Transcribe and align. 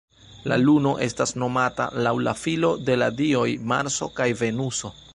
La 0.51 0.55
luno 0.61 0.93
estas 1.07 1.33
nomata 1.43 1.87
laŭ 2.07 2.15
la 2.29 2.35
filo 2.47 2.75
de 2.89 2.99
la 3.05 3.13
dioj 3.23 3.47
Marso 3.75 4.13
kaj 4.21 4.33
Venuso. 4.45 4.97